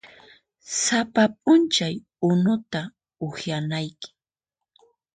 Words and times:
Sapa 0.81 1.23
p'unchay 1.41 1.95
unuta 2.29 2.81
uhanayki. 3.27 4.09